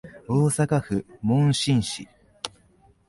[0.27, 2.07] 大阪府門真市